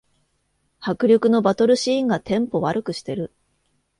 [0.79, 3.31] 迫力のバトルシーンがテンポ悪くしてる